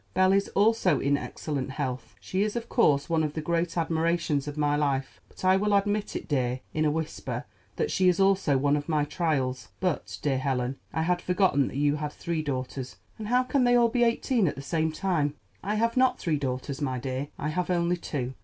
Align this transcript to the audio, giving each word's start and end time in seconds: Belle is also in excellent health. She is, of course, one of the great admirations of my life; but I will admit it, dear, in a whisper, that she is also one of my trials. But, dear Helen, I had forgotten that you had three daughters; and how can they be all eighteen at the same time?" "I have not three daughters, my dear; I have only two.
Belle 0.15 0.33
is 0.33 0.47
also 0.55 0.99
in 0.99 1.15
excellent 1.15 1.69
health. 1.69 2.15
She 2.19 2.41
is, 2.41 2.55
of 2.55 2.67
course, 2.67 3.07
one 3.07 3.21
of 3.21 3.33
the 3.33 3.39
great 3.39 3.77
admirations 3.77 4.47
of 4.47 4.57
my 4.57 4.75
life; 4.75 5.21
but 5.29 5.45
I 5.45 5.57
will 5.57 5.75
admit 5.75 6.15
it, 6.15 6.27
dear, 6.27 6.61
in 6.73 6.85
a 6.85 6.89
whisper, 6.89 7.45
that 7.75 7.91
she 7.91 8.07
is 8.09 8.19
also 8.19 8.57
one 8.57 8.75
of 8.75 8.89
my 8.89 9.05
trials. 9.05 9.67
But, 9.79 10.17
dear 10.23 10.39
Helen, 10.39 10.77
I 10.91 11.03
had 11.03 11.21
forgotten 11.21 11.67
that 11.67 11.77
you 11.77 11.97
had 11.97 12.13
three 12.13 12.41
daughters; 12.41 12.95
and 13.19 13.27
how 13.27 13.43
can 13.43 13.63
they 13.63 13.73
be 13.73 13.77
all 13.77 13.91
eighteen 13.93 14.47
at 14.47 14.55
the 14.55 14.63
same 14.63 14.91
time?" 14.91 15.35
"I 15.61 15.75
have 15.75 15.95
not 15.95 16.17
three 16.17 16.37
daughters, 16.39 16.81
my 16.81 16.97
dear; 16.97 17.27
I 17.37 17.49
have 17.49 17.69
only 17.69 17.95
two. 17.97 18.33